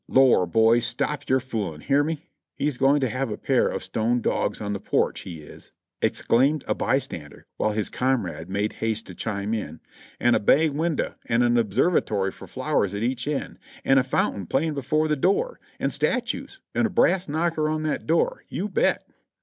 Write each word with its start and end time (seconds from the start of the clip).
"Lor! 0.07 0.47
boys, 0.47 0.83
stop 0.87 1.29
yer 1.29 1.39
fooling; 1.39 1.81
hear 1.81 2.03
me? 2.03 2.25
He's 2.55 2.79
going 2.79 3.01
to 3.01 3.07
have 3.09 3.29
a 3.29 3.37
pair 3.37 3.67
of 3.67 3.83
stone 3.83 4.19
dogs 4.19 4.59
on 4.59 4.73
the 4.73 4.79
porch, 4.79 5.21
he 5.21 5.41
is," 5.41 5.69
exclaimed 6.01 6.63
a 6.67 6.73
bystander 6.73 7.45
while 7.57 7.73
his 7.73 7.89
comrade 7.91 8.49
made 8.49 8.73
haste 8.81 9.05
to 9.05 9.13
chime 9.13 9.53
in: 9.53 9.79
"And 10.19 10.35
a 10.35 10.39
bay 10.39 10.69
window 10.71 11.13
an' 11.27 11.43
a 11.43 11.61
observatory 11.61 12.31
for 12.31 12.47
flowers 12.47 12.95
at 12.95 13.03
each 13.03 13.27
end, 13.27 13.59
an' 13.85 13.99
a 13.99 14.03
fountain 14.03 14.47
playin' 14.47 14.73
before 14.73 15.07
the 15.07 15.15
door, 15.15 15.59
and 15.79 15.93
statues, 15.93 16.59
and 16.73 16.87
a 16.87 16.89
brass 16.89 17.29
knocker 17.29 17.69
on 17.69 17.83
that 17.83 18.07
door, 18.07 18.43
you 18.49 18.69
bet." 18.69 19.07